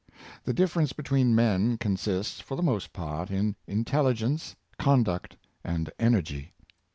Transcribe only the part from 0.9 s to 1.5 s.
between